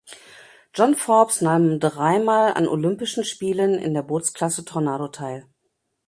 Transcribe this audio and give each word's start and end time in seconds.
John 0.73 0.95
Forbes 0.95 1.41
nahm 1.41 1.79
dreimal 1.79 2.53
an 2.53 2.67
Olympischen 2.67 3.23
Spielen 3.23 3.75
in 3.75 3.93
der 3.93 4.01
Bootsklasse 4.01 4.65
Tornado 4.65 5.09
teil. 5.09 5.45